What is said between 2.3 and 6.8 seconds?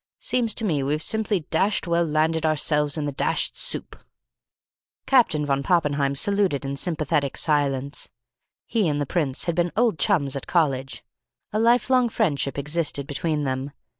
ourselves in the dashed soup." Captain von Poppenheim saluted in